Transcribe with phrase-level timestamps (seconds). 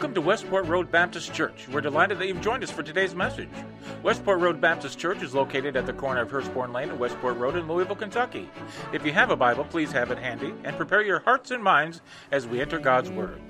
[0.00, 1.68] Welcome to Westport Road Baptist Church.
[1.68, 3.50] We're delighted that you've joined us for today's message.
[4.02, 7.54] Westport Road Baptist Church is located at the corner of Hurstbourne Lane and Westport Road
[7.54, 8.48] in Louisville, Kentucky.
[8.94, 12.00] If you have a Bible, please have it handy and prepare your hearts and minds
[12.32, 13.42] as we enter God's Word.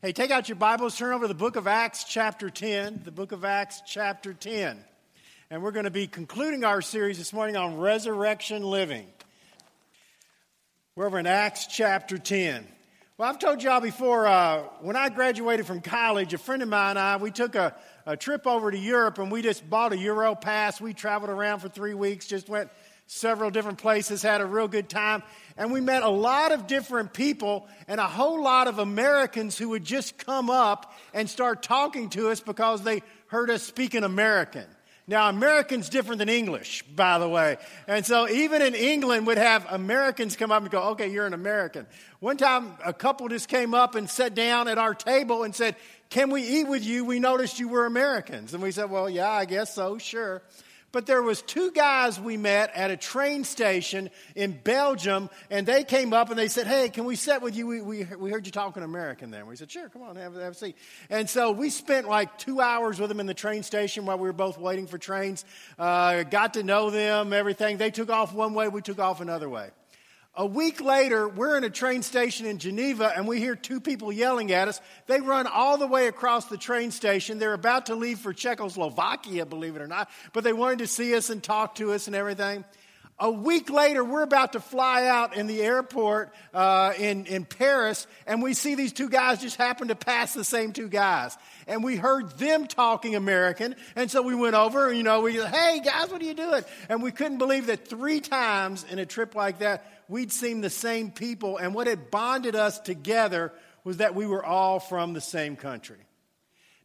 [0.00, 3.00] Hey, take out your Bibles, turn over to the book of Acts, chapter 10.
[3.04, 4.78] The book of Acts, chapter 10.
[5.50, 9.08] And we're going to be concluding our series this morning on resurrection living.
[10.96, 12.66] We're over in Acts chapter 10.
[13.16, 16.90] Well, I've told y'all before, uh, when I graduated from college, a friend of mine
[16.90, 17.76] and I, we took a,
[18.06, 20.80] a trip over to Europe and we just bought a Euro pass.
[20.80, 22.70] We traveled around for three weeks, just went
[23.06, 25.22] several different places, had a real good time.
[25.56, 29.68] And we met a lot of different people and a whole lot of Americans who
[29.68, 34.66] would just come up and start talking to us because they heard us speaking American.
[35.06, 37.56] Now, American's different than English, by the way.
[37.88, 41.34] And so even in England would have Americans come up and go, okay, you're an
[41.34, 41.86] American.
[42.20, 45.74] One time a couple just came up and sat down at our table and said,
[46.10, 47.04] can we eat with you?
[47.04, 48.54] We noticed you were Americans.
[48.54, 50.42] And we said, well, yeah, I guess so, sure.
[50.92, 55.84] But there was two guys we met at a train station in Belgium, and they
[55.84, 57.66] came up and they said, "Hey, can we sit with you?
[57.66, 60.52] We, we, we heard you talking American." Then we said, "Sure, come on, have, have
[60.52, 60.76] a seat."
[61.08, 64.26] And so we spent like two hours with them in the train station while we
[64.26, 65.44] were both waiting for trains.
[65.78, 67.76] Uh, got to know them, everything.
[67.76, 69.70] They took off one way, we took off another way.
[70.36, 74.12] A week later, we're in a train station in Geneva and we hear two people
[74.12, 74.80] yelling at us.
[75.08, 77.40] They run all the way across the train station.
[77.40, 81.16] They're about to leave for Czechoslovakia, believe it or not, but they wanted to see
[81.16, 82.64] us and talk to us and everything.
[83.22, 88.06] A week later, we're about to fly out in the airport uh, in, in Paris,
[88.26, 91.36] and we see these two guys just happen to pass the same two guys.
[91.66, 95.82] And we heard them talking American, and so we went over, you know, we hey,
[95.84, 96.64] guys, what are you doing?
[96.88, 100.70] And we couldn't believe that three times in a trip like that, we'd seen the
[100.70, 103.52] same people, and what had bonded us together
[103.84, 105.96] was that we were all from the same country.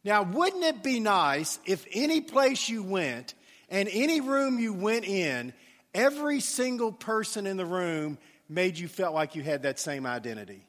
[0.04, 3.34] Now, wouldn't it be nice if any place you went
[3.68, 5.52] and any room you went in,
[5.92, 10.64] every single person in the room made you feel like you had that same identity.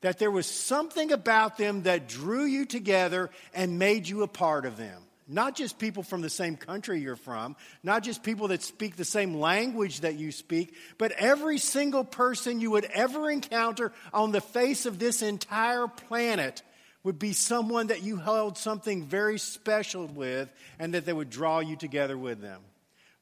[0.00, 4.66] That there was something about them that drew you together and made you a part
[4.66, 5.03] of them.
[5.26, 9.04] Not just people from the same country you're from, not just people that speak the
[9.06, 14.42] same language that you speak, but every single person you would ever encounter on the
[14.42, 16.62] face of this entire planet
[17.04, 21.60] would be someone that you held something very special with and that they would draw
[21.60, 22.60] you together with them.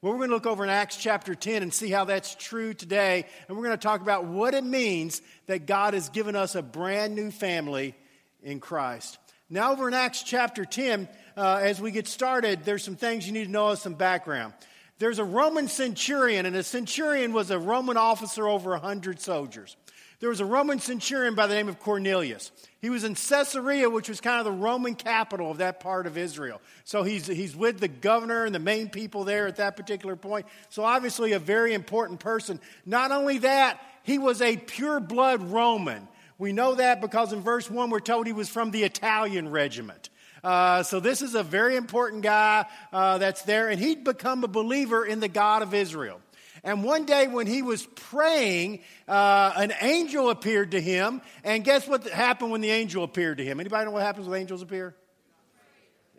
[0.00, 2.74] Well, we're going to look over in Acts chapter 10 and see how that's true
[2.74, 3.24] today.
[3.46, 6.62] And we're going to talk about what it means that God has given us a
[6.62, 7.94] brand new family
[8.42, 9.18] in Christ.
[9.48, 13.32] Now, over in Acts chapter 10, uh, as we get started, there's some things you
[13.32, 14.54] need to know as some background.
[14.98, 19.76] There's a Roman centurion, and a centurion was a Roman officer over 100 soldiers.
[20.20, 22.52] There was a Roman centurion by the name of Cornelius.
[22.80, 26.16] He was in Caesarea, which was kind of the Roman capital of that part of
[26.16, 26.60] Israel.
[26.84, 30.46] So he's, he's with the governor and the main people there at that particular point.
[30.68, 32.60] So obviously a very important person.
[32.86, 36.06] Not only that, he was a pure blood Roman.
[36.38, 40.08] We know that because in verse 1 we're told he was from the Italian regiment.
[40.42, 44.48] Uh, so this is a very important guy uh, that's there, and he'd become a
[44.48, 46.20] believer in the God of Israel.
[46.64, 51.20] And one day when he was praying, uh, an angel appeared to him.
[51.42, 53.58] And guess what happened when the angel appeared to him?
[53.58, 54.94] Anybody know what happens when angels appear?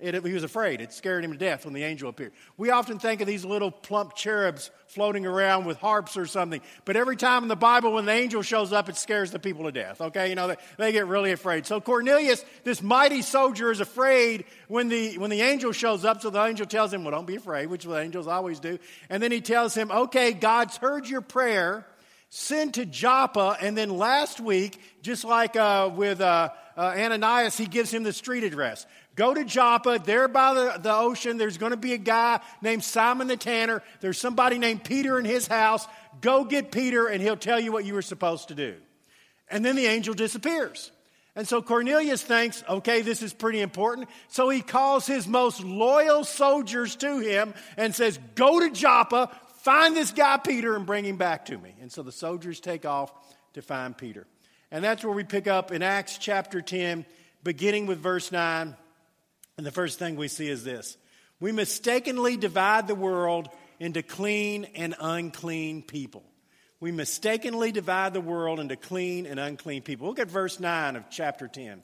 [0.03, 0.81] It, he was afraid.
[0.81, 2.33] It scared him to death when the angel appeared.
[2.57, 6.61] We often think of these little plump cherubs floating around with harps or something.
[6.83, 9.63] But every time in the Bible, when the angel shows up, it scares the people
[9.63, 10.01] to death.
[10.01, 10.27] Okay?
[10.27, 11.65] You know, they, they get really afraid.
[11.65, 16.21] So Cornelius, this mighty soldier, is afraid when the, when the angel shows up.
[16.21, 18.77] So the angel tells him, well, don't be afraid, which the angels always do.
[19.09, 21.87] And then he tells him, okay, God's heard your prayer.
[22.35, 23.57] Send to Joppa.
[23.61, 28.11] And then last week, just like uh, with uh, uh, Ananias, he gives him the
[28.11, 28.87] street address.
[29.15, 31.37] Go to Joppa, there by the, the ocean.
[31.37, 33.83] There's going to be a guy named Simon the Tanner.
[34.01, 35.87] There's somebody named Peter in his house.
[36.21, 38.75] Go get Peter, and he'll tell you what you were supposed to do.
[39.49, 40.91] And then the angel disappears.
[41.35, 44.09] And so Cornelius thinks, okay, this is pretty important.
[44.29, 49.31] So he calls his most loyal soldiers to him and says, Go to Joppa,
[49.61, 51.75] find this guy Peter, and bring him back to me.
[51.81, 53.11] And so the soldiers take off
[53.53, 54.27] to find Peter.
[54.71, 57.05] And that's where we pick up in Acts chapter 10,
[57.43, 58.75] beginning with verse 9.
[59.57, 60.97] And the first thing we see is this
[61.39, 66.23] we mistakenly divide the world into clean and unclean people.
[66.79, 70.07] We mistakenly divide the world into clean and unclean people.
[70.07, 71.81] Look at verse 9 of chapter 10.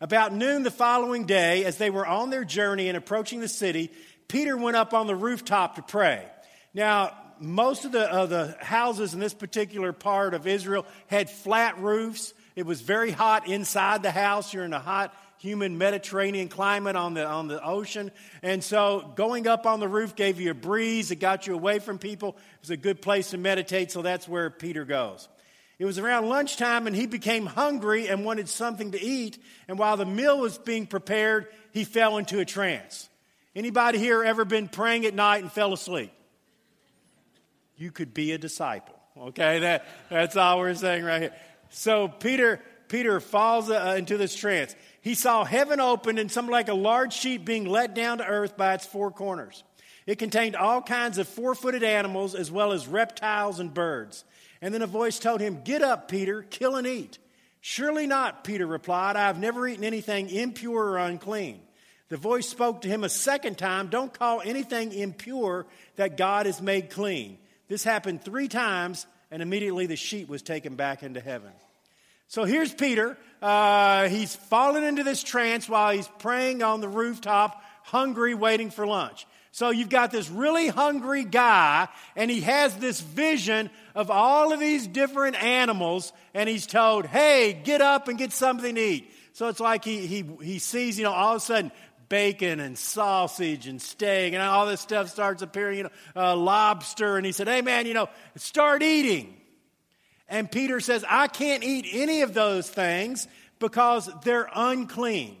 [0.00, 3.90] About noon the following day, as they were on their journey and approaching the city,
[4.28, 6.26] Peter went up on the rooftop to pray.
[6.74, 11.78] Now, most of the, uh, the houses in this particular part of Israel had flat
[11.78, 12.34] roofs.
[12.56, 14.52] It was very hot inside the house.
[14.52, 18.12] You're in a hot, humid Mediterranean climate on the, on the ocean.
[18.44, 21.10] And so going up on the roof gave you a breeze.
[21.10, 22.30] It got you away from people.
[22.30, 25.28] It was a good place to meditate, so that's where Peter goes.
[25.80, 29.36] It was around lunchtime and he became hungry and wanted something to eat.
[29.66, 33.08] And while the meal was being prepared, he fell into a trance.
[33.56, 36.12] Anybody here ever been praying at night and fell asleep?
[37.76, 38.94] You could be a disciple.
[39.18, 41.34] Okay, that, that's all we're saying right here.
[41.70, 44.76] So Peter, Peter falls uh, into this trance.
[45.02, 48.56] He saw heaven opened and something like a large sheet being let down to earth
[48.56, 49.64] by its four corners.
[50.06, 54.24] It contained all kinds of four footed animals as well as reptiles and birds.
[54.60, 57.18] And then a voice told him, Get up, Peter, kill and eat.
[57.60, 59.16] Surely not, Peter replied.
[59.16, 61.60] I have never eaten anything impure or unclean.
[62.08, 65.66] The voice spoke to him a second time Don't call anything impure
[65.96, 67.38] that God has made clean.
[67.66, 71.50] This happened three times, and immediately the sheet was taken back into heaven.
[72.32, 73.18] So here's Peter.
[73.42, 78.86] Uh, he's fallen into this trance while he's praying on the rooftop, hungry, waiting for
[78.86, 79.26] lunch.
[79.50, 84.60] So you've got this really hungry guy, and he has this vision of all of
[84.60, 89.12] these different animals, and he's told, hey, get up and get something to eat.
[89.34, 91.70] So it's like he, he, he sees, you know, all of a sudden
[92.08, 97.18] bacon and sausage and steak and all this stuff starts appearing, you know, uh, lobster.
[97.18, 99.36] And he said, hey, man, you know, start eating.
[100.28, 103.28] And Peter says, I can't eat any of those things
[103.58, 105.36] because they're unclean.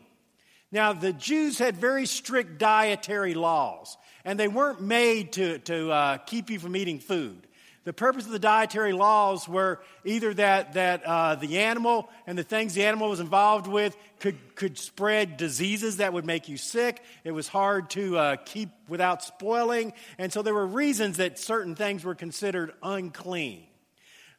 [0.70, 6.18] Now, the Jews had very strict dietary laws and they weren't made to, to uh,
[6.18, 7.46] keep you from eating food.
[7.84, 12.44] The purpose of the dietary laws were either that, that uh, the animal and the
[12.44, 17.02] things the animal was involved with could, could spread diseases that would make you sick.
[17.24, 19.94] It was hard to uh, keep without spoiling.
[20.16, 23.64] And so there were reasons that certain things were considered unclean.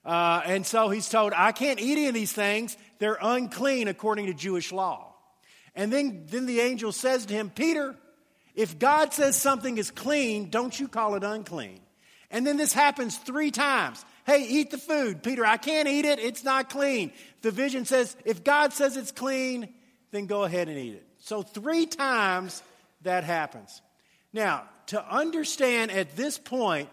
[0.05, 2.75] Uh, and so he's told, I can't eat any of these things.
[2.99, 5.15] They're unclean according to Jewish law.
[5.75, 7.95] And then, then the angel says to him, Peter,
[8.53, 11.79] if God says something is clean, don't you call it unclean.
[12.29, 14.03] And then this happens three times.
[14.25, 15.23] Hey, eat the food.
[15.23, 16.19] Peter, I can't eat it.
[16.19, 17.11] It's not clean.
[17.41, 19.69] The vision says, if God says it's clean,
[20.11, 21.07] then go ahead and eat it.
[21.19, 22.61] So three times
[23.01, 23.81] that happens.
[24.31, 26.89] Now, to understand at this point,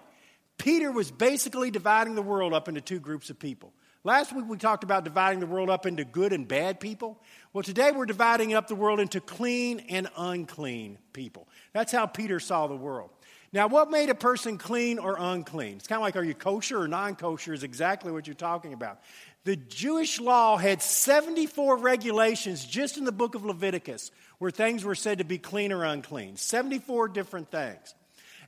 [0.61, 3.73] Peter was basically dividing the world up into two groups of people.
[4.05, 7.19] Last week we talked about dividing the world up into good and bad people.
[7.55, 11.49] Well, today we're dividing up the world into clean and unclean people.
[11.73, 13.09] That's how Peter saw the world.
[13.55, 15.77] Now, what made a person clean or unclean?
[15.77, 18.75] It's kind of like are you kosher or non kosher, is exactly what you're talking
[18.75, 19.01] about.
[19.45, 24.95] The Jewish law had 74 regulations just in the book of Leviticus where things were
[24.95, 26.37] said to be clean or unclean.
[26.37, 27.95] 74 different things.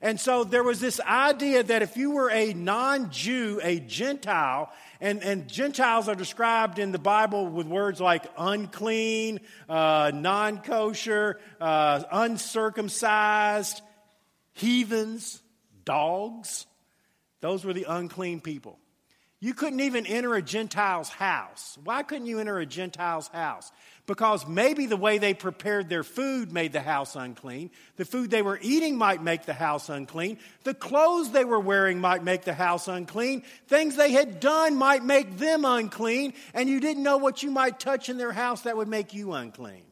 [0.03, 4.73] And so there was this idea that if you were a non Jew, a Gentile,
[5.01, 9.39] and, and Gentiles are described in the Bible with words like unclean,
[9.69, 13.81] uh, non kosher, uh, uncircumcised,
[14.55, 15.41] heathens,
[15.85, 16.67] dogs.
[17.41, 18.81] Those were the unclean people.
[19.43, 21.77] You couldn't even enter a Gentile's house.
[21.85, 23.71] Why couldn't you enter a Gentile's house?
[24.07, 27.71] because maybe the way they prepared their food made the house unclean.
[27.97, 30.39] The food they were eating might make the house unclean.
[30.65, 33.45] The clothes they were wearing might make the house unclean.
[33.69, 37.79] Things they had done might make them unclean, and you didn't know what you might
[37.79, 39.85] touch in their house that would make you unclean.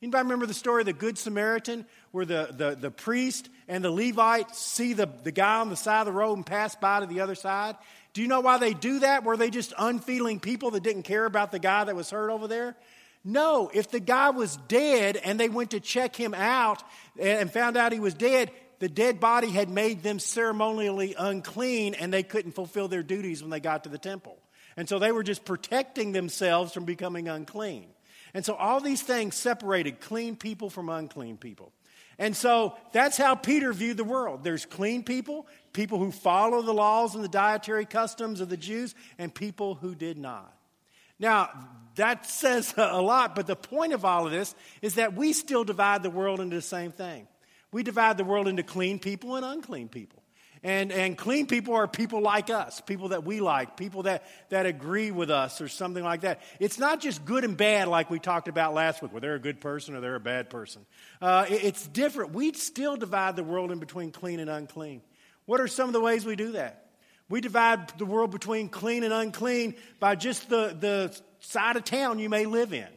[0.00, 3.90] Anybody remember the story of the Good Samaritan, where the, the, the priest and the
[3.90, 7.06] Levite see the, the guy on the side of the road and pass by to
[7.06, 7.76] the other side?
[8.18, 9.22] Do you know why they do that?
[9.22, 12.48] Were they just unfeeling people that didn't care about the guy that was hurt over
[12.48, 12.74] there?
[13.22, 16.82] No, if the guy was dead and they went to check him out
[17.16, 22.12] and found out he was dead, the dead body had made them ceremonially unclean and
[22.12, 24.36] they couldn't fulfill their duties when they got to the temple.
[24.76, 27.86] And so they were just protecting themselves from becoming unclean.
[28.34, 31.72] And so all these things separated clean people from unclean people.
[32.18, 34.42] And so that's how Peter viewed the world.
[34.42, 38.94] There's clean people, people who follow the laws and the dietary customs of the Jews,
[39.18, 40.52] and people who did not.
[41.20, 41.50] Now,
[41.94, 45.64] that says a lot, but the point of all of this is that we still
[45.64, 47.28] divide the world into the same thing.
[47.70, 50.17] We divide the world into clean people and unclean people.
[50.62, 54.66] And, and clean people are people like us, people that we like, people that, that
[54.66, 56.40] agree with us or something like that.
[56.58, 59.40] It's not just good and bad like we talked about last week, where they're a
[59.40, 60.84] good person or they're a bad person.
[61.22, 62.32] Uh, it, it's different.
[62.32, 65.02] We still divide the world in between clean and unclean.
[65.46, 66.86] What are some of the ways we do that?
[67.28, 72.18] We divide the world between clean and unclean by just the, the side of town
[72.18, 72.88] you may live in.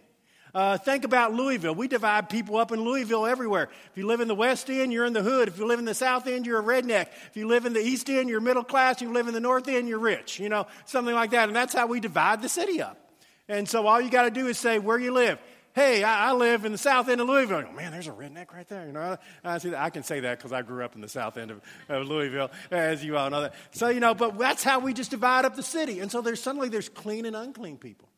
[0.54, 1.74] Uh, think about Louisville.
[1.74, 3.70] We divide people up in Louisville everywhere.
[3.92, 5.48] If you live in the West End, you're in the hood.
[5.48, 7.08] If you live in the South End, you're a redneck.
[7.28, 8.98] If you live in the East End, you're middle class.
[8.98, 10.40] If you live in the North End, you're rich.
[10.40, 11.48] You know, something like that.
[11.48, 12.98] And that's how we divide the city up.
[13.48, 15.40] And so all you got to do is say where you live.
[15.74, 17.64] Hey, I, I, live in the south end of Louisville.
[17.66, 18.86] Oh, man, there's a redneck right there.
[18.86, 19.82] You know, I, see that.
[19.82, 22.52] I can say that because I grew up in the south end of, of, Louisville,
[22.72, 23.54] as you all know that.
[23.72, 26.02] So you know, but that's how we just divide up the city.
[26.02, 28.10] And so there's suddenly there's clean and unclean people.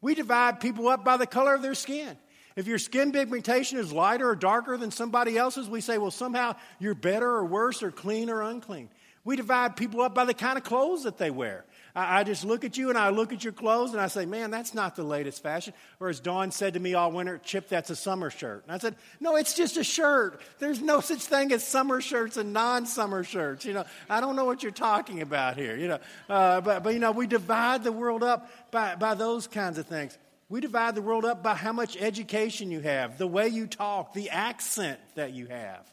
[0.00, 2.16] We divide people up by the color of their skin.
[2.56, 6.56] If your skin pigmentation is lighter or darker than somebody else's, we say, well, somehow
[6.80, 8.88] you're better or worse or clean or unclean.
[9.24, 11.64] We divide people up by the kind of clothes that they wear.
[11.98, 14.24] I, I, just look at you and I look at your clothes and I say,
[14.24, 15.74] man, that's not the latest fashion.
[15.98, 18.62] Or as Dawn said to me all winter, Chip, that's a summer shirt.
[18.64, 20.40] And I said, no, it's just a shirt.
[20.60, 23.64] There's no such thing as summer shirts and non summer shirts.
[23.64, 25.76] You know, I don't know what you're talking about here.
[25.76, 29.48] You know, uh, but, but, you know, we divide the world up by, by those
[29.48, 30.16] kinds of things.
[30.48, 34.14] We divide the world up by how much education you have, the way you talk,
[34.14, 35.84] the accent that you have.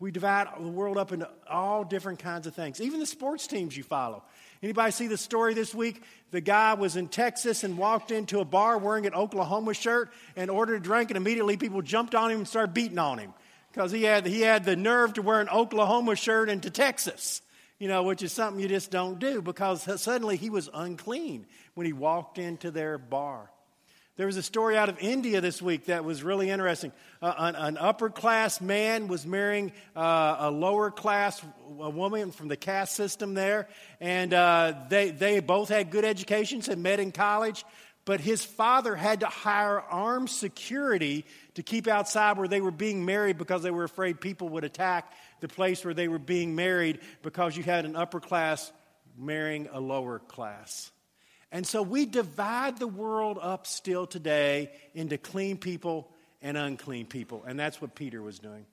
[0.00, 3.76] We divide the world up into all different kinds of things, even the sports teams
[3.76, 4.24] you follow.
[4.62, 6.02] Anybody see the story this week?
[6.30, 10.50] The guy was in Texas and walked into a bar wearing an Oklahoma shirt and
[10.50, 13.34] ordered a drink, and immediately people jumped on him and started beating on him
[13.72, 17.42] because he had, he had the nerve to wear an Oklahoma shirt into Texas,
[17.80, 21.86] you know, which is something you just don't do because suddenly he was unclean when
[21.86, 23.50] he walked into their bar.
[24.16, 26.92] There was a story out of India this week that was really interesting.
[27.22, 31.42] Uh, an, an, upper class man was marrying uh, a lower class
[31.80, 33.68] a woman from the caste system there,
[34.00, 37.64] and uh, they, they both had good educations, and met in college,
[38.04, 43.06] but his father had to hire armed security to keep outside where they were being
[43.06, 47.00] married because they were afraid people would attack the place where they were being married
[47.22, 48.72] because you had an upper class
[49.16, 50.91] marrying a lower class.
[51.52, 57.44] And so we divide the world up still today into clean people and unclean people.
[57.46, 58.64] And that's what Peter was doing.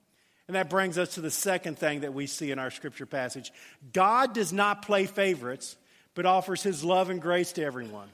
[0.48, 3.52] And that brings us to the second thing that we see in our scripture passage
[3.92, 5.76] God does not play favorites,
[6.14, 8.08] but offers his love and grace to everyone.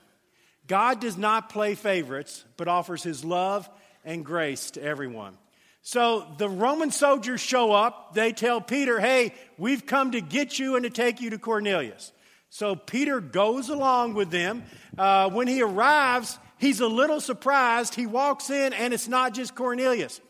[0.67, 3.71] God does not play favorites, but offers his love
[4.05, 5.39] and grace to everyone.
[5.83, 8.15] So the Roman soldiers show up.
[8.15, 12.11] They tell Peter, hey, we've come to get you and to take you to Cornelius.
[12.51, 14.65] So Peter goes along with them.
[14.97, 17.95] Uh, when he arrives, he's a little surprised.
[17.95, 20.21] He walks in, and it's not just Cornelius.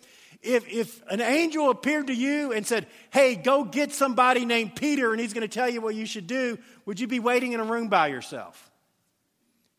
[0.42, 5.12] If, if an angel appeared to you and said, Hey, go get somebody named Peter,
[5.12, 7.60] and he's going to tell you what you should do, would you be waiting in
[7.60, 8.70] a room by yourself?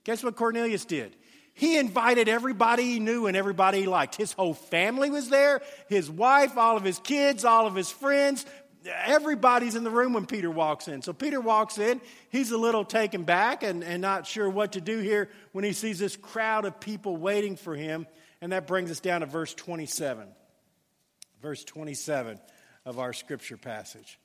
[0.04, 1.16] Guess what Cornelius did?
[1.54, 4.16] He invited everybody he knew and everybody he liked.
[4.16, 8.46] His whole family was there, his wife, all of his kids, all of his friends,
[8.88, 11.02] everybody's in the room when Peter walks in.
[11.02, 12.02] So Peter walks in.
[12.30, 15.74] He's a little taken back and, and not sure what to do here when he
[15.74, 18.08] sees this crowd of people waiting for him.
[18.42, 20.28] And that brings us down to verse 27.
[21.42, 22.40] Verse 27
[22.86, 24.20] of our scripture passage.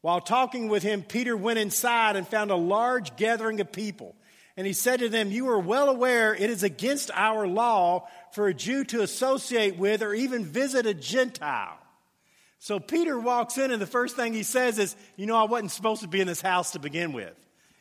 [0.00, 4.14] While talking with him, Peter went inside and found a large gathering of people.
[4.56, 8.48] And he said to them, You are well aware it is against our law for
[8.48, 11.78] a Jew to associate with or even visit a Gentile.
[12.58, 15.72] So Peter walks in, and the first thing he says is, You know, I wasn't
[15.72, 17.34] supposed to be in this house to begin with.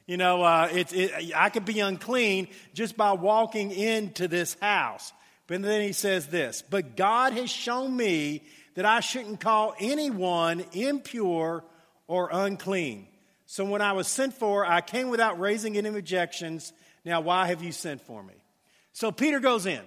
[0.07, 5.11] You know, uh, it, it, I could be unclean just by walking into this house.
[5.47, 8.43] But then he says this But God has shown me
[8.75, 11.63] that I shouldn't call anyone impure
[12.07, 13.07] or unclean.
[13.47, 16.73] So when I was sent for, I came without raising any objections.
[17.03, 18.33] Now, why have you sent for me?
[18.93, 19.81] So Peter goes in.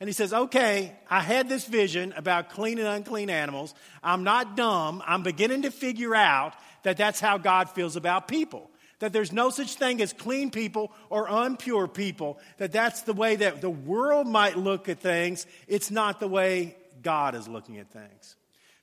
[0.00, 3.74] And he says, Okay, I had this vision about clean and unclean animals.
[4.02, 5.02] I'm not dumb.
[5.06, 8.70] I'm beginning to figure out that that's how God feels about people.
[9.00, 12.38] That there's no such thing as clean people or impure people.
[12.58, 15.46] That that's the way that the world might look at things.
[15.66, 18.36] It's not the way God is looking at things.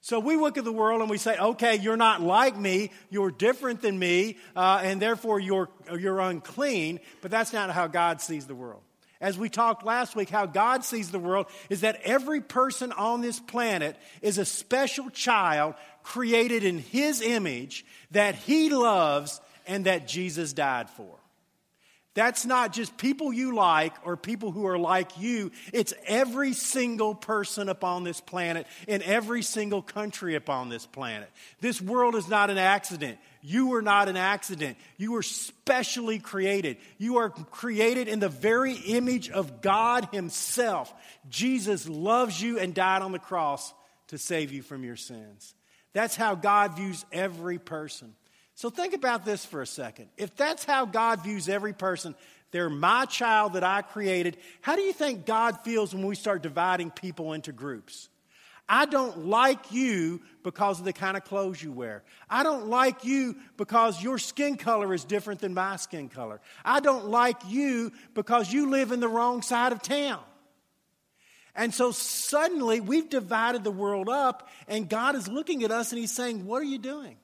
[0.03, 3.29] So we look at the world and we say, okay, you're not like me, you're
[3.29, 8.47] different than me, uh, and therefore you're, you're unclean, but that's not how God sees
[8.47, 8.81] the world
[9.21, 13.21] as we talked last week, how God sees the world is that every person on
[13.21, 20.07] this planet is a special child created in His image that He loves and that
[20.07, 21.20] Jesus died for.
[22.13, 25.51] That's not just people you like or people who are like you.
[25.71, 31.29] It's every single person upon this planet in every single country upon this planet.
[31.61, 33.17] This world is not an accident.
[33.41, 34.77] You are not an accident.
[34.97, 36.77] You were specially created.
[36.97, 40.93] You are created in the very image of God Himself.
[41.29, 43.73] Jesus loves you and died on the cross
[44.07, 45.55] to save you from your sins.
[45.93, 48.15] That's how God views every person.
[48.61, 50.09] So think about this for a second.
[50.17, 52.13] If that's how God views every person,
[52.51, 54.37] They're my child that I created.
[54.61, 58.07] How do you think God feels when we start dividing people into groups?
[58.69, 62.03] I don't like you because of the kind of clothes you wear.
[62.29, 66.39] I don't like you because your skin color is different than my skin color.
[66.63, 70.21] I don't like you because you live in the wrong side of town.
[71.55, 75.97] And so suddenly we've divided the world up, and God is looking at us and
[75.97, 77.17] He's saying, What are you doing?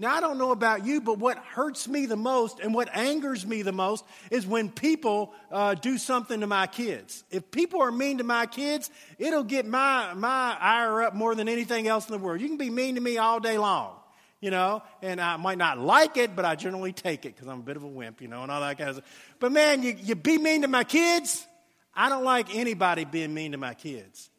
[0.00, 3.44] Now, I don't know about you, but what hurts me the most and what angers
[3.44, 7.24] me the most is when people uh, do something to my kids.
[7.32, 11.48] If people are mean to my kids, it'll get my, my ire up more than
[11.48, 12.40] anything else in the world.
[12.40, 13.96] You can be mean to me all day long,
[14.40, 17.58] you know, and I might not like it, but I generally take it because I'm
[17.58, 19.34] a bit of a wimp, you know, and all that kind of stuff.
[19.40, 21.44] But man, you, you be mean to my kids,
[21.92, 24.30] I don't like anybody being mean to my kids.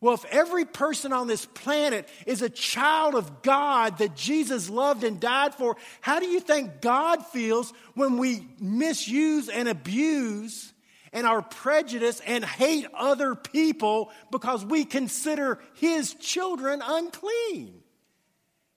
[0.00, 5.02] Well, if every person on this planet is a child of God that Jesus loved
[5.02, 10.72] and died for, how do you think God feels when we misuse and abuse
[11.12, 17.82] and are prejudiced and hate other people because we consider his children unclean?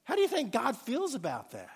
[0.06, 1.70] How do you think God feels about that?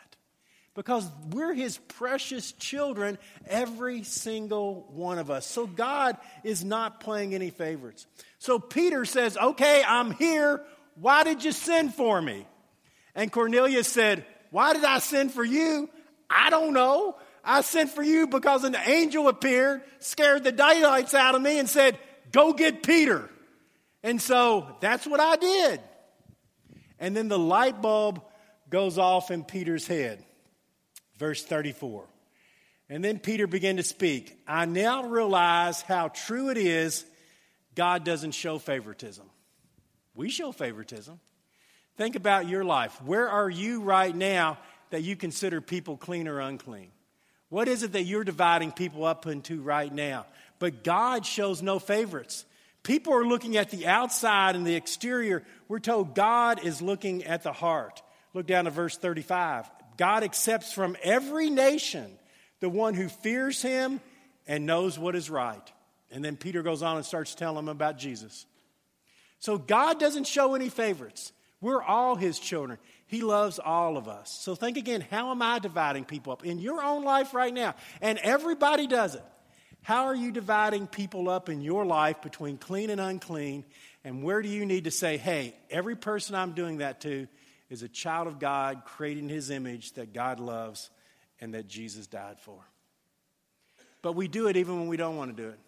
[0.76, 3.18] Because we're his precious children,
[3.48, 5.46] every single one of us.
[5.48, 8.06] So God is not playing any favorites.
[8.38, 10.62] So Peter says, Okay, I'm here.
[10.96, 12.46] Why did you send for me?
[13.16, 15.90] And Cornelius said, Why did I send for you?
[16.30, 17.16] I don't know.
[17.44, 21.70] I sent for you because an angel appeared, scared the daylights out of me, and
[21.70, 21.98] said,
[22.32, 23.30] Go get Peter.
[24.04, 25.80] And so that's what I did.
[27.00, 28.22] And then the light bulb
[28.70, 30.24] goes off in Peter's head.
[31.18, 32.06] Verse 34.
[32.90, 34.38] And then Peter began to speak.
[34.48, 37.06] I now realize how true it is
[37.76, 39.26] God doesn't show favoritism.
[40.14, 41.20] We show favoritism.
[41.98, 43.02] Think about your life.
[43.04, 44.58] Where are you right now
[44.92, 46.92] that you consider people clean or unclean?
[47.50, 50.26] What is it that you're dividing people up into right now?
[50.60, 52.46] But God shows no favorites.
[52.84, 55.44] People are looking at the outside and the exterior.
[55.68, 58.02] We're told God is looking at the heart.
[58.34, 59.70] Look down to verse 35.
[59.98, 62.12] God accepts from every nation
[62.60, 64.00] the one who fears him
[64.48, 65.72] and knows what is right.
[66.12, 68.46] And then Peter goes on and starts telling them about Jesus.
[69.40, 71.32] So God doesn't show any favorites.
[71.62, 72.78] We're all his children.
[73.08, 74.32] He loves all of us.
[74.42, 77.76] So think again how am I dividing people up in your own life right now?
[78.02, 79.24] And everybody does it.
[79.82, 83.66] How are you dividing people up in your life between clean and unclean?
[84.04, 87.28] And where do you need to say, hey, every person I'm doing that to
[87.70, 90.90] is a child of God, creating his image that God loves
[91.40, 92.60] and that Jesus died for.
[94.02, 95.60] But we do it even when we don't want to do it.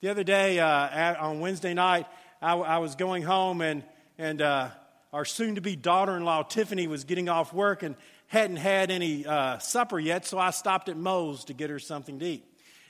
[0.00, 2.06] The other day, uh, at, on Wednesday night,
[2.40, 3.84] I, I, was going home, and,
[4.18, 4.68] and uh,
[5.12, 7.94] our soon to be daughter in law, Tiffany, was getting off work and
[8.26, 12.18] hadn't had any uh, supper yet, so I stopped at Moe's to get her something
[12.18, 12.44] to eat.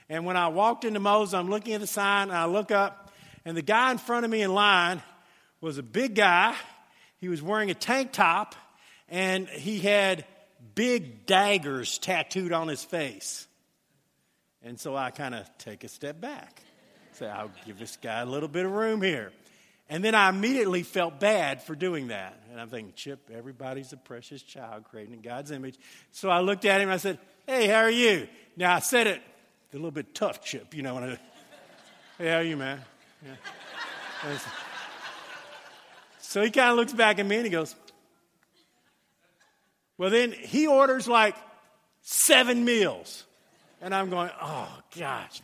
[0.09, 3.13] And when I walked into Moe's, I'm looking at the sign, and I look up,
[3.45, 5.03] and the guy in front of me in line
[5.61, 6.55] was a big guy
[7.25, 8.55] he was wearing a tank top
[9.09, 10.27] and he had
[10.75, 13.49] big daggers tattooed on his face.
[14.63, 16.61] And so I kind of take a step back.
[17.13, 19.33] Say, I'll give this guy a little bit of room here.
[19.89, 22.39] And then I immediately felt bad for doing that.
[22.51, 25.79] And I'm thinking, Chip, everybody's a precious child created in God's image.
[26.13, 28.29] So I looked at him and I said, Hey, how are you?
[28.55, 29.23] Now I said it
[29.73, 30.97] a little bit tough, Chip, you know.
[30.97, 31.19] When I,
[32.19, 32.83] hey, how are you, man?
[33.25, 34.37] Yeah.
[36.35, 37.77] So he kind of looks back at me and he goes,
[39.97, 41.37] Well, then he orders like
[42.03, 43.25] seven meals.
[43.81, 44.69] And I'm going, Oh,
[44.99, 45.41] gosh.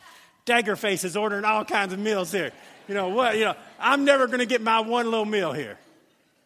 [0.47, 2.51] Daggerface is ordering all kinds of meals here.
[2.89, 3.39] You know what?
[3.39, 5.79] You know, I'm never going to get my one little meal here.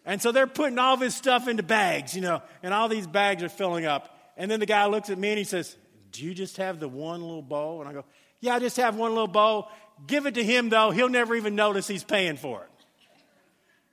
[0.04, 3.42] And so they're putting all this stuff into bags, you know, and all these bags
[3.42, 4.14] are filling up.
[4.36, 5.74] And then the guy looks at me and he says,
[6.12, 7.80] Do you just have the one little bowl?
[7.80, 8.04] And I go,
[8.40, 9.70] Yeah, I just have one little bowl.
[10.06, 10.90] Give it to him, though.
[10.90, 12.68] He'll never even notice he's paying for it.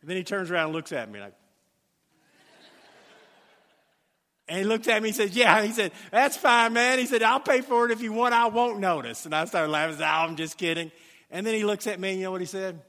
[0.02, 1.34] And then he turns around and looks at me like,
[4.48, 5.64] and he looks at me and says, Yeah.
[5.64, 7.00] He said, That's fine, man.
[7.00, 8.34] He said, I'll pay for it if you want.
[8.34, 9.26] I won't notice.
[9.26, 9.96] And I started laughing.
[9.96, 10.92] I said, Oh, I'm just kidding.
[11.30, 12.82] And then he looks at me and you know what he said?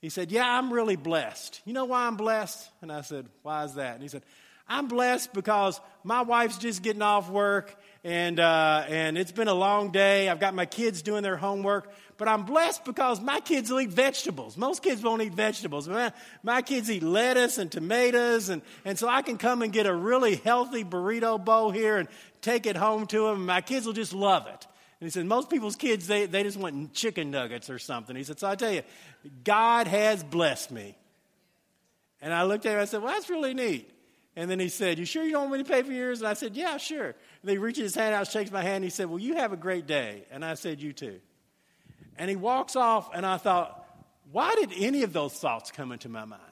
[0.00, 1.62] He said, Yeah, I'm really blessed.
[1.64, 2.70] You know why I'm blessed?
[2.80, 3.94] And I said, Why is that?
[3.94, 4.22] And he said,
[4.68, 9.54] I'm blessed because my wife's just getting off work and, uh, and it's been a
[9.54, 10.28] long day.
[10.28, 13.90] I've got my kids doing their homework, but I'm blessed because my kids will eat
[13.90, 14.56] vegetables.
[14.56, 15.88] Most kids won't eat vegetables.
[15.88, 19.86] My, my kids eat lettuce and tomatoes, and, and so I can come and get
[19.86, 22.08] a really healthy burrito bowl here and
[22.40, 23.36] take it home to them.
[23.38, 24.66] And my kids will just love it.
[25.00, 28.16] And he said, most people's kids, they, they just want chicken nuggets or something.
[28.16, 28.82] He said, so I tell you,
[29.44, 30.96] God has blessed me.
[32.22, 33.92] And I looked at him I said, well, that's really neat.
[34.36, 36.20] And then he said, You sure you don't want me to pay for yours?
[36.20, 37.14] And I said, Yeah, sure.
[37.42, 39.54] And he reaches his hand out, shakes my hand, and he said, Well, you have
[39.54, 40.24] a great day.
[40.30, 41.20] And I said, You too.
[42.18, 43.86] And he walks off, and I thought,
[44.32, 46.42] Why did any of those thoughts come into my mind?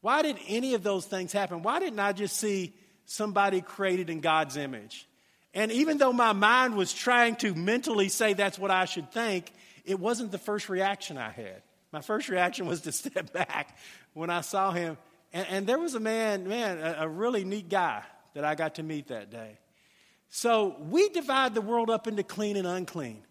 [0.00, 1.62] Why did any of those things happen?
[1.62, 5.06] Why didn't I just see somebody created in God's image?
[5.52, 9.52] And even though my mind was trying to mentally say that's what I should think,
[9.84, 11.62] it wasn't the first reaction I had.
[11.92, 13.76] My first reaction was to step back
[14.14, 14.96] when I saw him.
[15.32, 18.02] And, and there was a man, man, a, a really neat guy
[18.34, 19.58] that I got to meet that day.
[20.30, 23.22] So we divide the world up into clean and unclean.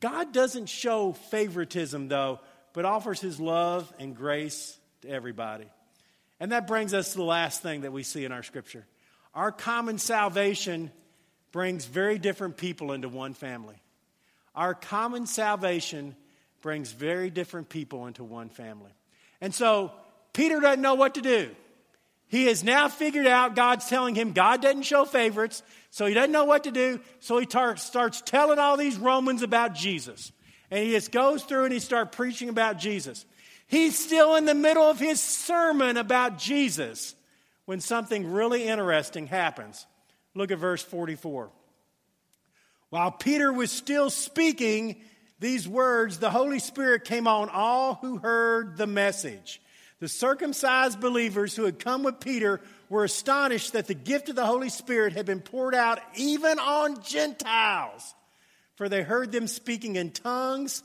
[0.00, 2.40] God doesn't show favoritism, though,
[2.72, 5.66] but offers his love and grace to everybody.
[6.40, 8.86] And that brings us to the last thing that we see in our scripture.
[9.34, 10.90] Our common salvation
[11.52, 13.76] brings very different people into one family.
[14.54, 16.14] Our common salvation
[16.62, 18.92] brings very different people into one family.
[19.40, 19.92] And so
[20.32, 21.50] Peter doesn't know what to do.
[22.28, 26.32] He has now figured out God's telling him God doesn't show favorites, so he doesn't
[26.32, 27.00] know what to do.
[27.20, 30.30] So he tar- starts telling all these Romans about Jesus.
[30.70, 33.24] And he just goes through and he starts preaching about Jesus.
[33.66, 37.14] He's still in the middle of his sermon about Jesus
[37.64, 39.86] when something really interesting happens.
[40.34, 41.50] Look at verse 44.
[42.90, 44.96] While Peter was still speaking
[45.38, 49.60] these words, the Holy Spirit came on all who heard the message.
[50.00, 54.46] The circumcised believers who had come with Peter were astonished that the gift of the
[54.46, 58.14] Holy Spirit had been poured out even on Gentiles,
[58.76, 60.82] for they heard them speaking in tongues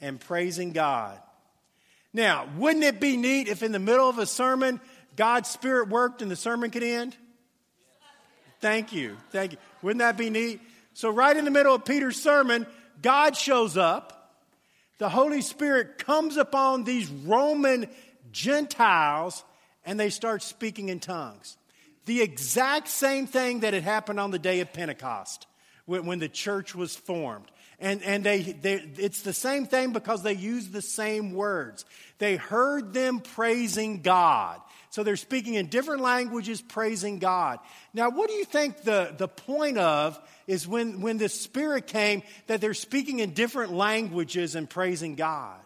[0.00, 1.18] and praising God.
[2.12, 4.80] Now, wouldn't it be neat if in the middle of a sermon,
[5.16, 7.16] God's Spirit worked and the sermon could end?
[8.60, 9.16] Thank you.
[9.30, 9.58] Thank you.
[9.82, 10.60] Wouldn't that be neat?
[10.94, 12.66] So, right in the middle of Peter's sermon,
[13.02, 14.32] God shows up.
[14.98, 17.88] The Holy Spirit comes upon these Roman
[18.34, 19.44] Gentiles
[19.86, 21.56] and they start speaking in tongues.
[22.04, 25.46] The exact same thing that had happened on the day of Pentecost
[25.86, 27.50] when, when the church was formed.
[27.78, 31.84] And, and they, they, it's the same thing because they use the same words.
[32.18, 34.60] They heard them praising God.
[34.90, 37.58] So they're speaking in different languages, praising God.
[37.92, 42.22] Now, what do you think the, the point of is when, when the Spirit came
[42.46, 45.60] that they're speaking in different languages and praising God?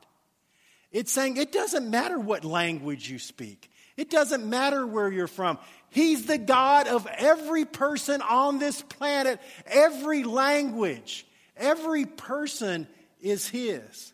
[0.92, 3.70] It's saying it doesn't matter what language you speak.
[3.96, 5.58] It doesn't matter where you're from.
[5.90, 11.26] He's the God of every person on this planet, every language.
[11.56, 12.86] Every person
[13.20, 14.12] is His.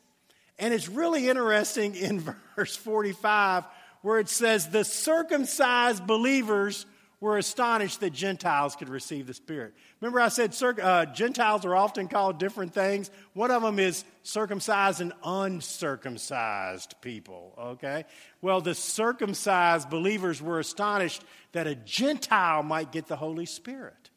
[0.59, 2.21] And it's really interesting in
[2.57, 3.65] verse 45
[4.03, 6.87] where it says, The circumcised believers
[7.21, 9.75] were astonished that Gentiles could receive the Spirit.
[10.01, 13.11] Remember, I said uh, Gentiles are often called different things.
[13.33, 18.05] One of them is circumcised and uncircumcised people, okay?
[18.43, 21.23] Well, the circumcised believers were astonished
[21.53, 24.11] that a Gentile might get the Holy Spirit.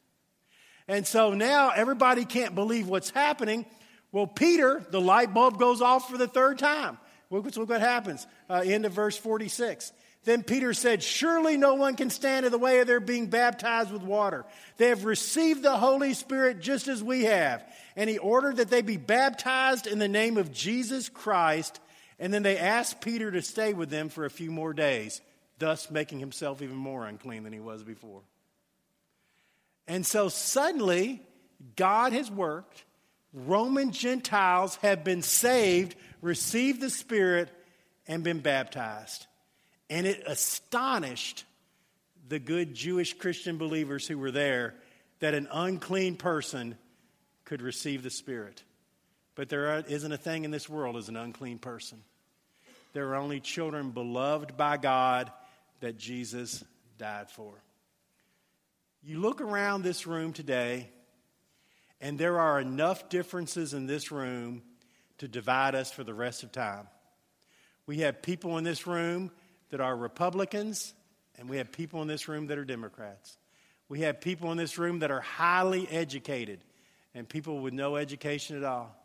[0.88, 3.66] And so now everybody can't believe what's happening.
[4.12, 6.98] Well, Peter, the light bulb goes off for the third time.
[7.30, 8.26] Look, what happens.
[8.50, 9.92] Uh, end of verse 46.
[10.24, 13.92] Then Peter said, Surely no one can stand in the way of their being baptized
[13.92, 14.46] with water.
[14.78, 17.64] They have received the Holy Spirit just as we have.
[17.96, 21.80] And he ordered that they be baptized in the name of Jesus Christ.
[22.20, 25.22] And then they asked Peter to stay with them for a few more days,
[25.60, 28.22] thus making himself even more unclean than he was before.
[29.88, 31.22] And so suddenly,
[31.76, 32.84] God has worked.
[33.34, 37.50] Roman Gentiles have been saved, received the Spirit,
[38.08, 39.28] and been baptized.
[39.90, 41.46] And it astonished
[42.28, 44.76] the good Jewish Christian believers who were there
[45.20, 46.78] that an unclean person
[47.46, 48.64] could receive the Spirit.
[49.36, 52.04] But there isn't a thing in this world as an unclean person.
[52.94, 55.32] There are only children beloved by God
[55.80, 56.64] that Jesus
[56.98, 57.54] died for.
[59.04, 60.90] You look around this room today,
[62.02, 64.64] and there are enough differences in this room
[65.20, 66.88] to divide us for the rest of time.
[67.86, 69.32] We have people in this room
[69.70, 70.94] that are Republicans,
[71.38, 73.38] and we have people in this room that are Democrats.
[73.90, 76.60] We have people in this room that are highly educated
[77.14, 78.96] and people with no education at all.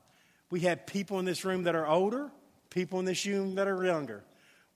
[0.50, 2.30] We have people in this room that are older,
[2.70, 4.24] people in this room that are younger.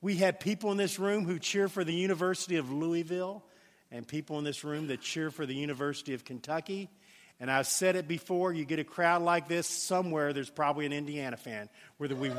[0.01, 3.43] We have people in this room who cheer for the University of Louisville
[3.91, 6.89] and people in this room that cheer for the University of Kentucky.
[7.41, 10.93] And I've said it before, you get a crowd like this, somewhere there's probably an
[10.93, 11.69] Indiana fan.
[11.99, 12.31] Whether we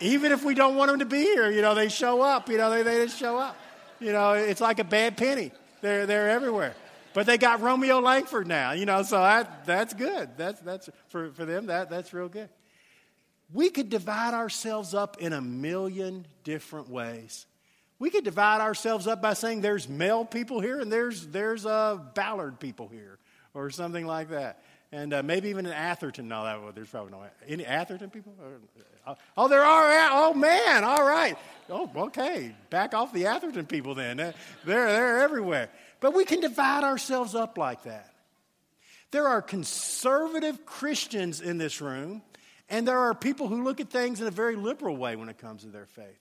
[0.00, 2.48] even if we don't want them to be here, you know, they show up.
[2.48, 3.56] You know, they, they just show up.
[4.00, 5.52] You know, it's like a bad penny.
[5.82, 6.74] They're, they're everywhere.
[7.12, 10.30] But they got Romeo Langford now, you know, so that, that's good.
[10.36, 12.48] That's, that's, for, for them, that, that's real good.
[13.52, 17.46] We could divide ourselves up in a million different ways.
[17.98, 21.98] We could divide ourselves up by saying there's male people here and there's, there's uh,
[22.14, 23.18] Ballard people here
[23.54, 24.62] or something like that.
[24.92, 26.28] And uh, maybe even in Atherton.
[26.28, 27.22] No, that, well, there's probably no.
[27.46, 28.34] Any Atherton people?
[28.40, 28.82] Uh,
[29.36, 30.08] oh, there are.
[30.12, 30.84] Oh, man.
[30.84, 31.36] All right.
[31.68, 32.54] Oh, okay.
[32.68, 34.16] Back off the Atherton people then.
[34.16, 34.34] They're,
[34.64, 35.70] they're everywhere.
[36.00, 38.12] But we can divide ourselves up like that.
[39.10, 42.22] There are conservative Christians in this room,
[42.68, 45.38] and there are people who look at things in a very liberal way when it
[45.38, 46.18] comes to their faith.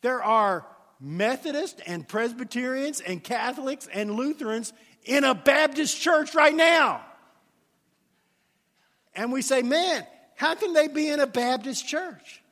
[0.00, 0.66] There are
[1.00, 4.72] Methodists and Presbyterians and Catholics and Lutherans
[5.04, 7.04] in a Baptist church right now.
[9.14, 10.04] And we say, man,
[10.36, 12.42] how can they be in a Baptist church?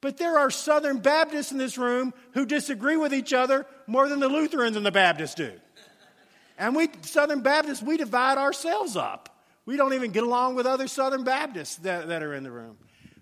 [0.00, 4.20] But there are Southern Baptists in this room who disagree with each other more than
[4.20, 5.52] the Lutherans and the Baptists do.
[6.58, 9.28] And we, Southern Baptists, we divide ourselves up.
[9.66, 12.76] We don't even get along with other Southern Baptists that, that are in the room.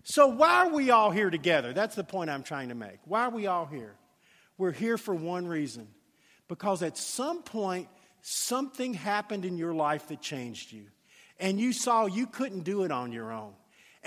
[0.05, 1.73] So, why are we all here together?
[1.73, 2.99] That's the point I'm trying to make.
[3.05, 3.95] Why are we all here?
[4.57, 5.89] We're here for one reason
[6.49, 7.89] because at some point,
[8.23, 10.87] something happened in your life that changed you.
[11.39, 13.53] And you saw you couldn't do it on your own.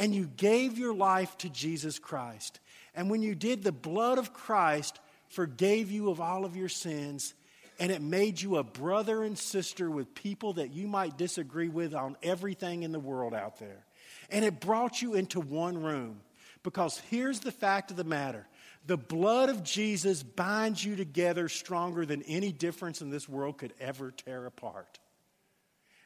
[0.02, 2.60] And you gave your life to Jesus Christ.
[2.96, 7.36] And when you did, the blood of Christ forgave you of all of your sins
[7.80, 11.94] and it made you a brother and sister with people that you might disagree with
[11.94, 13.86] on everything in the world out there.
[14.32, 16.22] And it brought you into one room.
[16.64, 18.48] Because here's the fact of the matter
[18.88, 23.74] the blood of Jesus binds you together stronger than any difference in this world could
[23.80, 25.00] ever tear apart.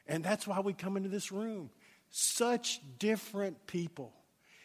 [0.07, 1.69] And that's why we come into this room.
[2.11, 4.13] Such different people.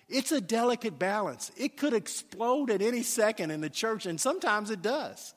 [0.09, 1.53] It's a delicate balance.
[1.57, 5.35] It could explode at any second in the church, and sometimes it does.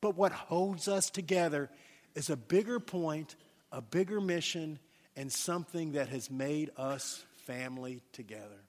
[0.00, 1.70] But what holds us together
[2.14, 3.36] is a bigger point,
[3.72, 4.78] a bigger mission,
[5.16, 8.64] and something that has made us family together.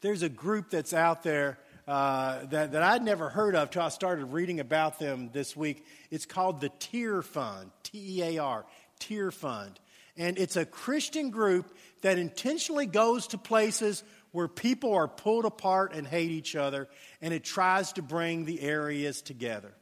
[0.00, 3.88] There's a group that's out there uh, that, that I'd never heard of till I
[3.88, 5.84] started reading about them this week.
[6.10, 8.66] It's called the Tear Fund, T E A R,
[8.98, 9.78] Tear Fund.
[10.16, 14.02] And it's a Christian group that intentionally goes to places
[14.32, 16.88] where people are pulled apart and hate each other,
[17.22, 19.72] and it tries to bring the areas together.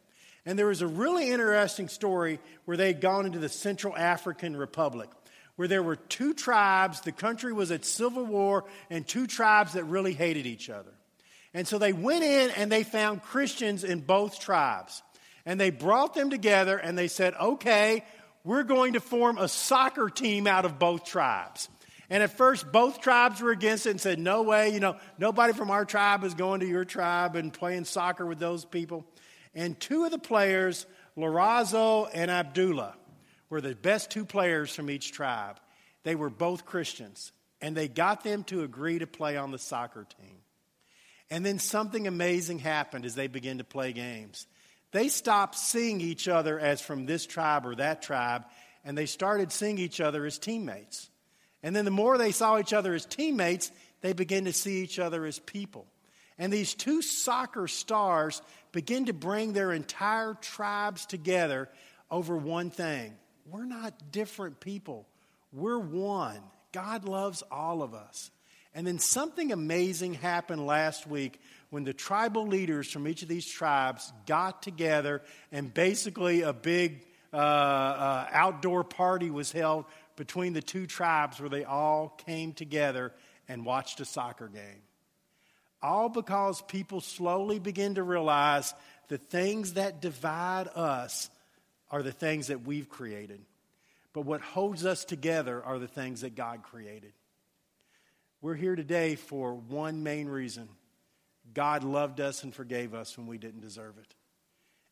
[0.46, 4.56] And there was a really interesting story where they had gone into the Central African
[4.56, 5.08] Republic,
[5.56, 9.84] where there were two tribes, the country was at civil war, and two tribes that
[9.84, 10.92] really hated each other.
[11.54, 15.02] And so they went in and they found Christians in both tribes.
[15.46, 18.04] And they brought them together and they said, okay,
[18.44, 21.68] we're going to form a soccer team out of both tribes.
[22.10, 25.54] And at first, both tribes were against it and said, No way, you know, nobody
[25.54, 29.06] from our tribe is going to your tribe and playing soccer with those people.
[29.54, 30.84] And two of the players,
[31.16, 32.94] Lorazo and Abdullah,
[33.48, 35.58] were the best two players from each tribe.
[36.02, 40.06] They were both Christians, and they got them to agree to play on the soccer
[40.20, 40.36] team.
[41.30, 44.46] And then something amazing happened as they began to play games.
[44.94, 48.44] They stopped seeing each other as from this tribe or that tribe,
[48.84, 51.10] and they started seeing each other as teammates.
[51.64, 55.00] And then the more they saw each other as teammates, they began to see each
[55.00, 55.88] other as people.
[56.38, 61.68] And these two soccer stars begin to bring their entire tribes together
[62.08, 63.16] over one thing.
[63.50, 65.08] We're not different people,
[65.52, 66.38] we're one.
[66.70, 68.30] God loves all of us.
[68.76, 71.40] And then something amazing happened last week
[71.74, 77.04] when the tribal leaders from each of these tribes got together and basically a big
[77.32, 79.84] uh, uh, outdoor party was held
[80.14, 83.12] between the two tribes where they all came together
[83.48, 84.82] and watched a soccer game.
[85.82, 88.72] All because people slowly begin to realize
[89.08, 91.28] the things that divide us
[91.90, 93.40] are the things that we've created.
[94.12, 97.14] But what holds us together are the things that God created.
[98.40, 100.68] We're here today for one main reason
[101.54, 104.14] God loved us and forgave us when we didn't deserve it.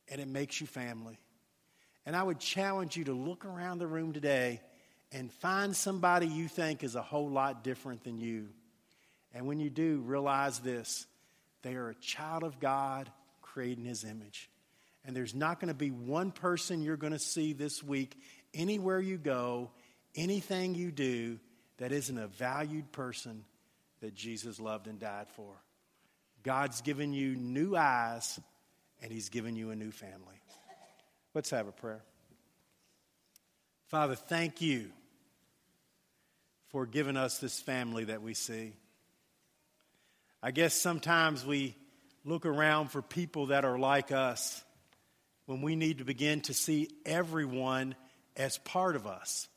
[0.08, 1.18] And it makes you family.
[2.06, 4.60] And I would challenge you to look around the room today
[5.12, 8.48] and find somebody you think is a whole lot different than you.
[9.34, 11.06] And when you do, realize this
[11.62, 14.50] they are a child of God created in His image.
[15.04, 18.16] And there's not going to be one person you're going to see this week,
[18.54, 19.70] anywhere you go,
[20.14, 21.38] anything you do,
[21.78, 23.44] that isn't a valued person
[24.00, 25.54] that Jesus loved and died for.
[26.42, 28.40] God's given you new eyes,
[29.00, 30.40] and He's given you a new family.
[31.34, 32.02] Let's have a prayer.
[33.86, 34.90] Father, thank you
[36.68, 38.72] for giving us this family that we see.
[40.42, 41.76] I guess sometimes we
[42.24, 44.64] look around for people that are like us
[45.46, 47.94] when we need to begin to see everyone
[48.36, 49.48] as part of us.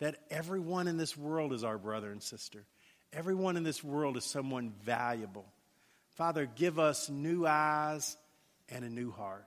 [0.00, 2.64] That everyone in this world is our brother and sister.
[3.12, 5.46] Everyone in this world is someone valuable.
[6.18, 8.16] Father, give us new eyes
[8.68, 9.46] and a new heart.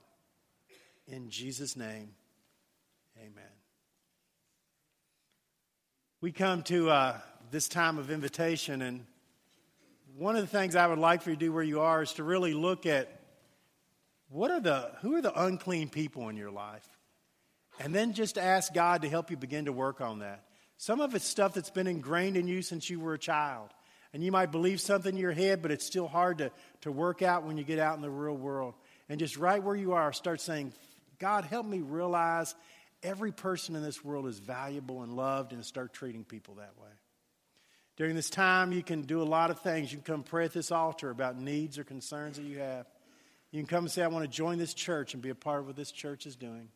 [1.05, 2.13] In Jesus' name,
[3.17, 3.43] amen.
[6.21, 7.17] We come to uh,
[7.51, 9.05] this time of invitation, and
[10.15, 12.13] one of the things I would like for you to do where you are is
[12.13, 13.19] to really look at
[14.29, 16.87] what are the who are the unclean people in your life,
[17.81, 20.45] and then just ask God to help you begin to work on that.
[20.77, 23.71] Some of it's stuff that's been ingrained in you since you were a child,
[24.13, 27.21] and you might believe something in your head, but it's still hard to to work
[27.21, 28.73] out when you get out in the real world.
[29.09, 30.73] And just right where you are, start saying,
[31.19, 32.55] God, help me realize
[33.03, 36.89] every person in this world is valuable and loved and start treating people that way.
[37.97, 39.91] During this time, you can do a lot of things.
[39.91, 42.87] You can come pray at this altar about needs or concerns that you have.
[43.51, 45.59] You can come and say, I want to join this church and be a part
[45.59, 46.69] of what this church is doing.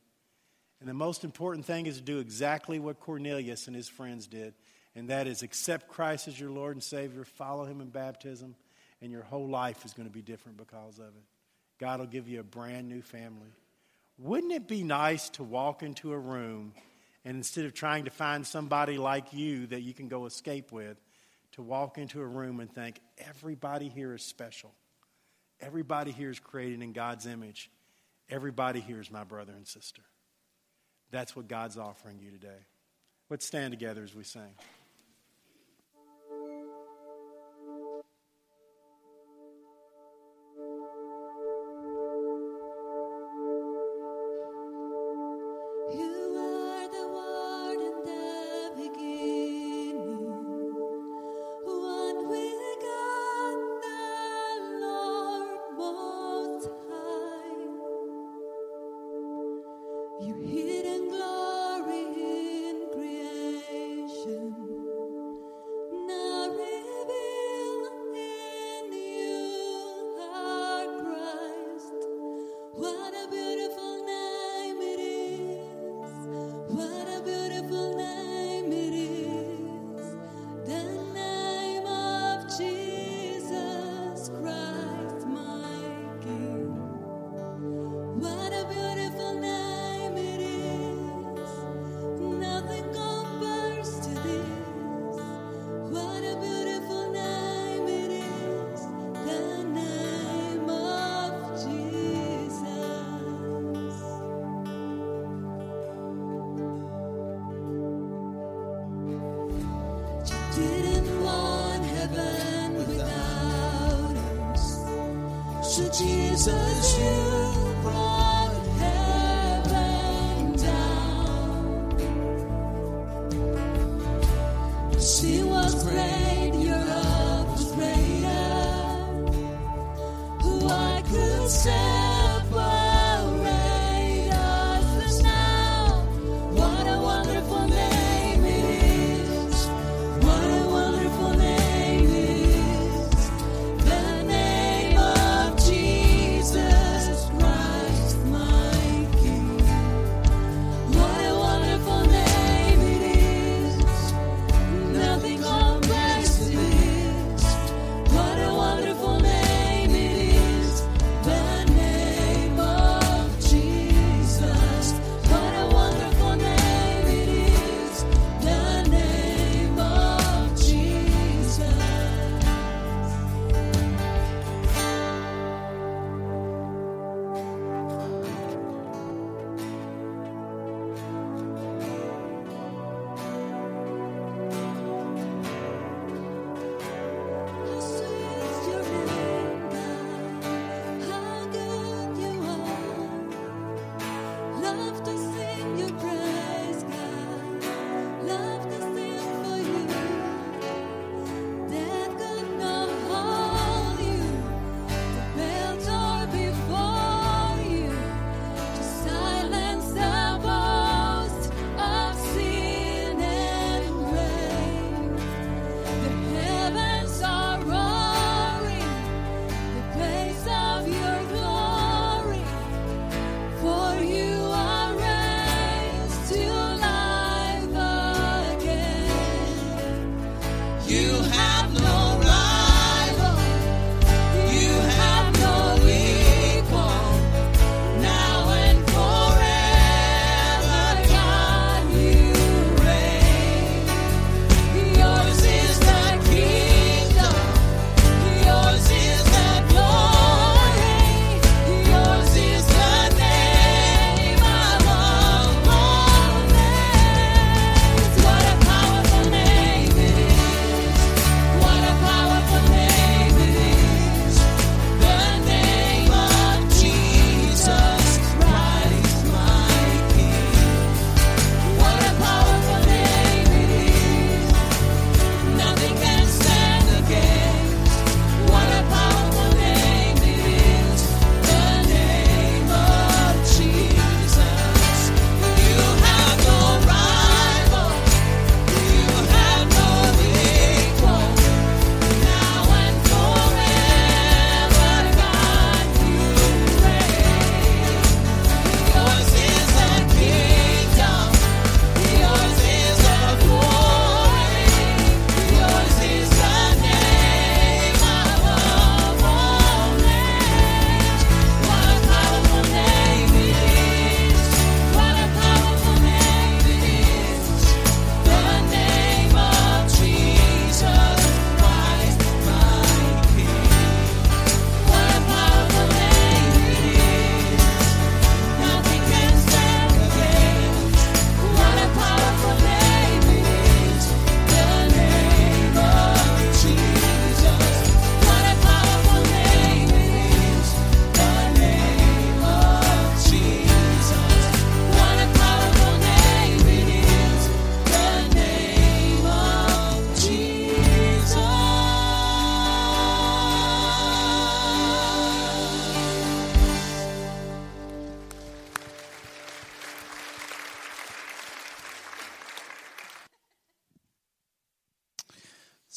[0.82, 4.54] And the most important thing is to do exactly what Cornelius and his friends did,
[4.96, 8.56] and that is accept Christ as your Lord and Savior, follow him in baptism,
[9.02, 11.24] and your whole life is going to be different because of it.
[11.80, 13.52] God will give you a brand new family.
[14.18, 16.74] Wouldn't it be nice to walk into a room
[17.26, 20.98] and instead of trying to find somebody like you that you can go escape with,
[21.54, 24.72] to walk into a room and think, everybody here is special.
[25.60, 27.72] Everybody here is created in God's image.
[28.30, 30.04] Everybody here is my brother and sister.
[31.12, 32.66] That's what God's offering you today.
[33.30, 34.54] Let's stand together as we sing.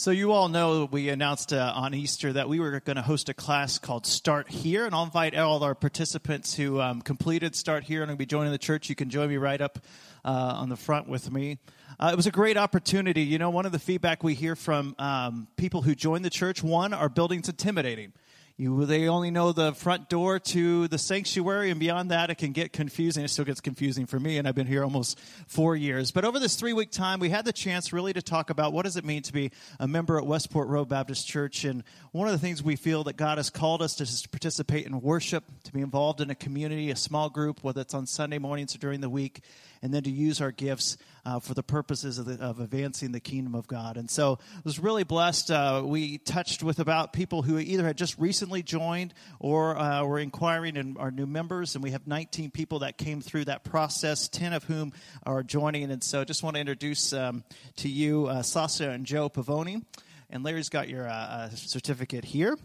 [0.00, 3.30] So, you all know we announced uh, on Easter that we were going to host
[3.30, 7.82] a class called Start Here, and I'll invite all our participants who um, completed Start
[7.82, 8.88] Here and will be joining the church.
[8.88, 9.80] You can join me right up
[10.24, 11.58] uh, on the front with me.
[11.98, 13.22] Uh, it was a great opportunity.
[13.22, 16.62] You know, one of the feedback we hear from um, people who join the church
[16.62, 18.12] one, our building's intimidating.
[18.60, 22.50] You, they only know the front door to the sanctuary, and beyond that, it can
[22.50, 23.24] get confusing.
[23.24, 26.10] It still gets confusing for me, and I've been here almost four years.
[26.10, 28.82] But over this three week time, we had the chance really to talk about what
[28.82, 31.64] does it mean to be a member at Westport Road Baptist Church.
[31.64, 35.00] And one of the things we feel that God has called us to participate in
[35.02, 38.74] worship, to be involved in a community, a small group, whether it's on Sunday mornings
[38.74, 39.40] or during the week
[39.82, 43.20] and then to use our gifts uh, for the purposes of, the, of, advancing the
[43.20, 43.96] kingdom of God.
[43.96, 45.50] And so I was really blessed.
[45.50, 50.18] Uh, we touched with about people who either had just recently joined or uh, were
[50.18, 54.28] inquiring and are new members, and we have 19 people that came through that process,
[54.28, 54.92] 10 of whom
[55.24, 55.90] are joining.
[55.90, 57.44] And so just want to introduce um,
[57.76, 59.84] to you uh, Sasha and Joe Pavoni.
[60.30, 62.56] And Larry's got your uh, uh, certificate here.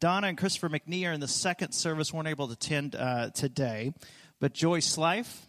[0.00, 2.96] Donna and Christopher McNee are in the second service, weren't able to attend
[3.34, 3.92] today.
[4.40, 5.46] But Joyce Life,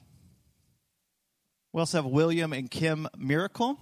[1.74, 3.80] we also have William and Kim Miracle.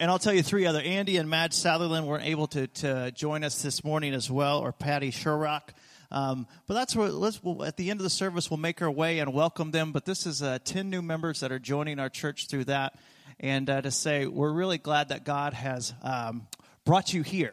[0.00, 0.80] And I'll tell you three other.
[0.80, 4.72] Andy and Madge Sutherland weren't able to, to join us this morning as well, or
[4.72, 5.74] Patty Sherrock.
[6.10, 9.18] Um, but that's where we'll, at the end of the service, we'll make our way
[9.18, 9.92] and welcome them.
[9.92, 12.98] But this is uh, 10 new members that are joining our church through that.
[13.38, 16.46] And uh, to say, we're really glad that God has um,
[16.86, 17.52] brought you here.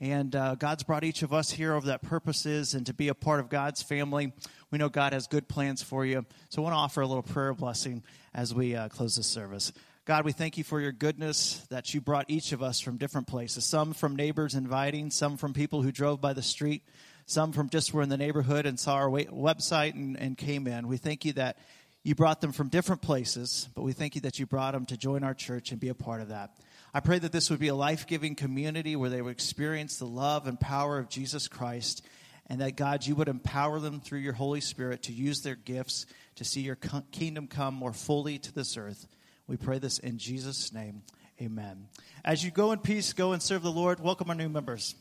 [0.00, 3.08] And uh, God's brought each of us here over that purpose is and to be
[3.08, 4.32] a part of God's family.
[4.70, 6.24] We know God has good plans for you.
[6.48, 8.02] So I want to offer a little prayer blessing
[8.32, 9.72] as we uh, close this service.
[10.04, 13.26] God, we thank you for your goodness that you brought each of us from different
[13.26, 13.64] places.
[13.64, 16.82] Some from neighbors inviting, some from people who drove by the street,
[17.26, 20.88] some from just were in the neighborhood and saw our website and, and came in.
[20.88, 21.58] We thank you that
[22.02, 24.96] you brought them from different places, but we thank you that you brought them to
[24.96, 26.56] join our church and be a part of that.
[26.94, 30.06] I pray that this would be a life giving community where they would experience the
[30.06, 32.04] love and power of Jesus Christ,
[32.50, 36.04] and that, God, you would empower them through your Holy Spirit to use their gifts
[36.34, 36.76] to see your
[37.12, 39.06] kingdom come more fully to this earth.
[39.46, 41.02] We pray this in Jesus' name.
[41.40, 41.86] Amen.
[42.24, 44.00] As you go in peace, go and serve the Lord.
[44.00, 44.96] Welcome our new members.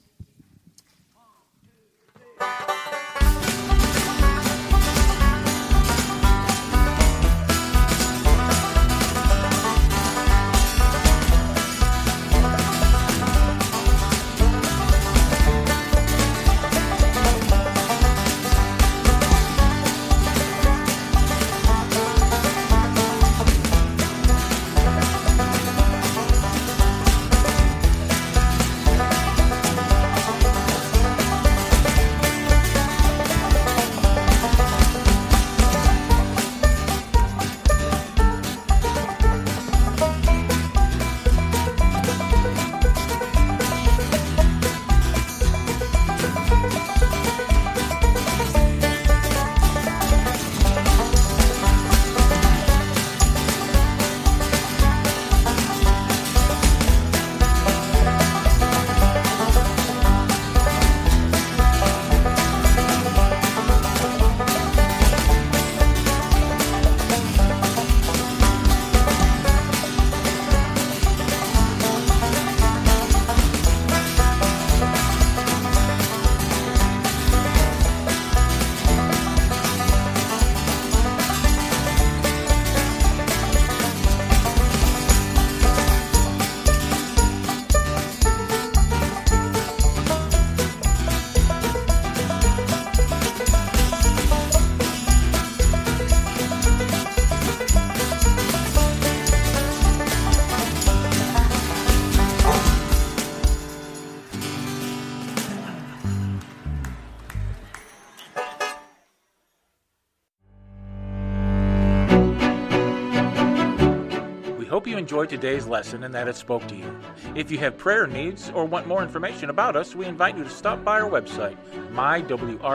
[115.20, 116.98] Enjoyed today's lesson and that it spoke to you.
[117.36, 120.50] If you have prayer needs or want more information about us, we invite you to
[120.50, 121.58] stop by our website,
[121.92, 122.70] mywrbc.org,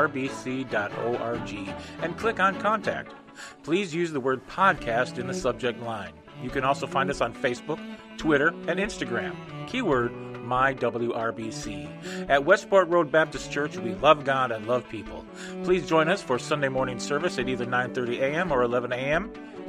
[2.02, 3.14] and click on Contact.
[3.62, 6.12] Please use the word podcast in the subject line.
[6.42, 7.80] You can also find us on Facebook,
[8.18, 9.34] Twitter, and Instagram.
[9.66, 10.12] Keyword
[10.44, 12.28] MyWRBC.
[12.28, 15.24] At Westport Road Baptist Church, we love God and love people.
[15.62, 18.52] Please join us for Sunday morning service at either 9:30 a.m.
[18.52, 19.32] or 11 a.m.